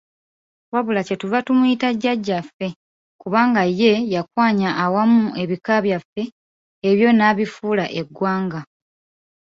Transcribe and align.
wabula 0.73 1.01
kyetuva 1.07 1.39
tumuyita 1.45 1.87
jjajjaffe, 1.93 2.67
kubanga 3.21 3.61
ye 3.79 3.91
yakwanya 4.13 4.69
awamu 4.83 5.23
ebika 5.41 5.75
byaffe, 5.85 6.23
ebyo 6.89 7.09
n'abifuula 7.13 7.85
eggwanga. 7.99 8.59